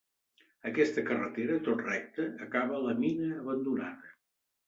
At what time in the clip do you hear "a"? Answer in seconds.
2.79-2.81